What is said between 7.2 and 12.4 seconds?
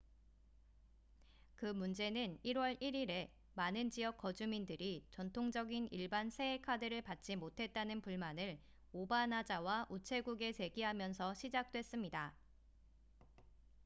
못했다는 불만을 오바나자와 우체국에 제기하면서 시작됐습니다